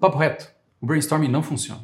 [0.00, 0.48] Papo reto,
[0.80, 1.82] o brainstorming não funciona.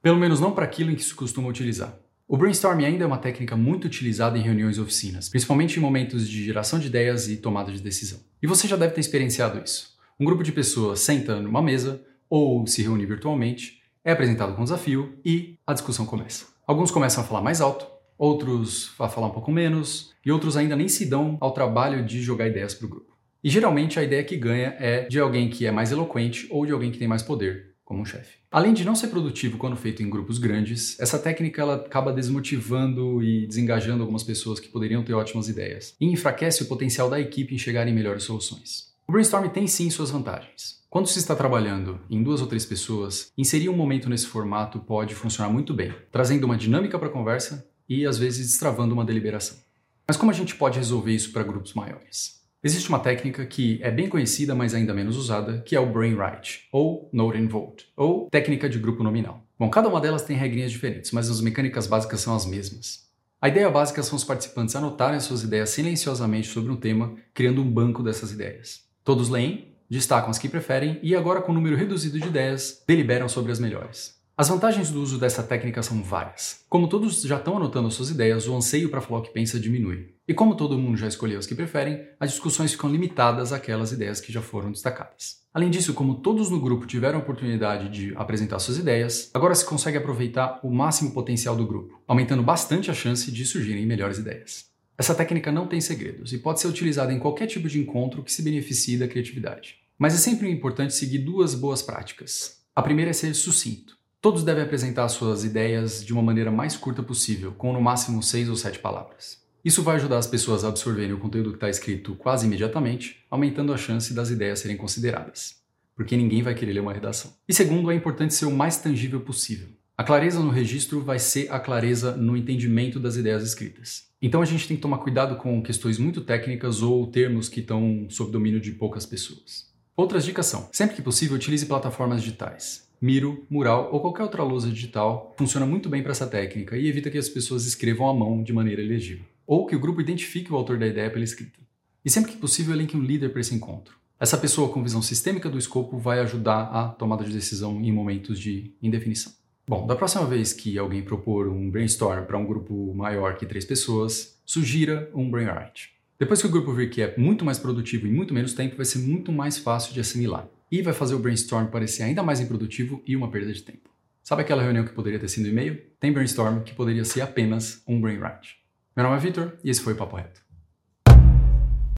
[0.00, 1.94] Pelo menos não para aquilo em que se costuma utilizar.
[2.26, 6.26] O brainstorming ainda é uma técnica muito utilizada em reuniões e oficinas, principalmente em momentos
[6.26, 8.18] de geração de ideias e tomada de decisão.
[8.42, 9.90] E você já deve ter experienciado isso.
[10.18, 14.64] Um grupo de pessoas senta numa mesa ou se reúne virtualmente, é apresentado com um
[14.64, 16.46] desafio e a discussão começa.
[16.66, 17.86] Alguns começam a falar mais alto,
[18.16, 22.22] outros a falar um pouco menos, e outros ainda nem se dão ao trabalho de
[22.22, 23.17] jogar ideias para o grupo.
[23.42, 26.72] E geralmente a ideia que ganha é de alguém que é mais eloquente ou de
[26.72, 28.38] alguém que tem mais poder, como um chefe.
[28.50, 33.22] Além de não ser produtivo quando feito em grupos grandes, essa técnica ela acaba desmotivando
[33.22, 37.54] e desengajando algumas pessoas que poderiam ter ótimas ideias e enfraquece o potencial da equipe
[37.54, 38.88] em chegar em melhores soluções.
[39.06, 40.78] O brainstorming tem sim suas vantagens.
[40.90, 45.14] Quando se está trabalhando em duas ou três pessoas, inserir um momento nesse formato pode
[45.14, 49.58] funcionar muito bem, trazendo uma dinâmica para a conversa e às vezes destravando uma deliberação.
[50.06, 52.37] Mas como a gente pode resolver isso para grupos maiores?
[52.62, 56.66] Existe uma técnica que é bem conhecida, mas ainda menos usada, que é o Brainwrite,
[56.72, 59.46] ou Note and Vote, ou técnica de grupo nominal.
[59.56, 63.08] Bom, cada uma delas tem regrinhas diferentes, mas as mecânicas básicas são as mesmas.
[63.40, 67.70] A ideia básica são os participantes anotarem suas ideias silenciosamente sobre um tema, criando um
[67.70, 68.82] banco dessas ideias.
[69.04, 73.28] Todos leem, destacam as que preferem e, agora com um número reduzido de ideias, deliberam
[73.28, 74.17] sobre as melhores.
[74.40, 76.64] As vantagens do uso dessa técnica são várias.
[76.68, 80.14] Como todos já estão anotando suas ideias, o anseio para falar o que pensa diminui.
[80.28, 84.20] E como todo mundo já escolheu as que preferem, as discussões ficam limitadas àquelas ideias
[84.20, 85.38] que já foram destacadas.
[85.52, 89.64] Além disso, como todos no grupo tiveram a oportunidade de apresentar suas ideias, agora se
[89.64, 94.66] consegue aproveitar o máximo potencial do grupo, aumentando bastante a chance de surgirem melhores ideias.
[94.96, 98.32] Essa técnica não tem segredos e pode ser utilizada em qualquer tipo de encontro que
[98.32, 99.80] se beneficie da criatividade.
[99.98, 102.58] Mas é sempre importante seguir duas boas práticas.
[102.76, 103.97] A primeira é ser sucinto.
[104.20, 108.48] Todos devem apresentar suas ideias de uma maneira mais curta possível, com no máximo seis
[108.48, 109.40] ou sete palavras.
[109.64, 113.72] Isso vai ajudar as pessoas a absorverem o conteúdo que está escrito quase imediatamente, aumentando
[113.72, 115.62] a chance das ideias serem consideradas,
[115.94, 117.32] porque ninguém vai querer ler uma redação.
[117.48, 119.68] E segundo, é importante ser o mais tangível possível.
[119.96, 124.08] A clareza no registro vai ser a clareza no entendimento das ideias escritas.
[124.20, 128.08] Então a gente tem que tomar cuidado com questões muito técnicas ou termos que estão
[128.10, 129.72] sob domínio de poucas pessoas.
[129.96, 132.87] Outras dicas são: sempre que possível, utilize plataformas digitais.
[133.00, 137.08] Miro, Mural ou qualquer outra lousa digital funciona muito bem para essa técnica e evita
[137.08, 139.24] que as pessoas escrevam à mão de maneira legível.
[139.46, 141.60] Ou que o grupo identifique o autor da ideia pela escrita.
[142.04, 143.96] E sempre que possível, elenque um líder para esse encontro.
[144.18, 148.38] Essa pessoa com visão sistêmica do escopo vai ajudar a tomada de decisão em momentos
[148.38, 149.32] de indefinição.
[149.66, 153.64] Bom, da próxima vez que alguém propor um brainstorm para um grupo maior que três
[153.64, 155.92] pessoas, sugira um brainwrite.
[156.18, 158.84] Depois que o grupo vir que é muito mais produtivo em muito menos tempo, vai
[158.84, 163.02] ser muito mais fácil de assimilar e vai fazer o brainstorm parecer ainda mais improdutivo
[163.06, 163.90] e uma perda de tempo.
[164.22, 165.80] Sabe aquela reunião que poderia ter sido e-mail?
[165.98, 168.56] Tem brainstorm que poderia ser apenas um brainwrite.
[168.94, 170.47] Meu nome é Victor e esse foi o Papo Reto.